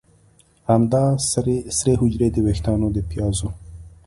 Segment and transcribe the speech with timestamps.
[0.71, 1.03] همدا
[1.79, 3.49] سرې حجرې د ویښتانو د پیازو